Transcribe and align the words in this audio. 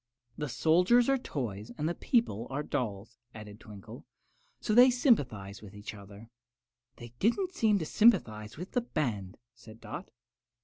"The 0.35 0.49
soldiers 0.49 1.07
are 1.09 1.17
toys 1.19 1.71
and 1.77 1.87
the 1.87 1.93
people 1.93 2.47
are 2.49 2.63
dolls," 2.63 3.19
added 3.35 3.59
Twinkle; 3.59 4.03
"so 4.59 4.73
they 4.73 4.89
sympathize 4.89 5.61
with 5.61 5.75
each 5.75 5.93
other." 5.93 6.31
"They 6.95 7.09
didn't 7.19 7.53
seem 7.53 7.77
to 7.77 7.85
sympathize 7.85 8.57
with 8.57 8.71
the 8.71 8.81
band," 8.81 9.37
said 9.53 9.79
Dot. 9.79 10.09